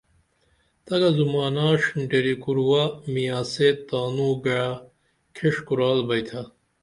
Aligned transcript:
تگہ 0.85 1.09
زمانہ 1.17 1.65
ڜینٹیری 1.81 2.35
کوروہ 2.43 2.83
میاں 3.11 3.43
سید 3.51 3.77
تانو 3.87 4.29
گعہ 4.43 4.69
کھیش 5.35 5.55
کُرال 5.67 5.99
بئیتھا 6.07 6.41